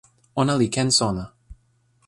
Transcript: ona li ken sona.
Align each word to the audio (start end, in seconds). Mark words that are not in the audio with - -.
ona 0.41 0.53
li 0.59 0.67
ken 0.75 0.89
sona. 0.99 1.25